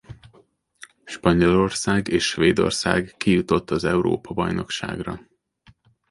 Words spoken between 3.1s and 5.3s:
kijutott az Európa-bajnokságra.